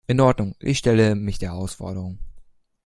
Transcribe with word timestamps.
In 0.07 0.19
Ordnung, 0.19 0.55
ich 0.59 0.79
stelle 0.79 1.13
mich 1.13 1.37
der 1.37 1.49
Herausforderung. 1.51 2.17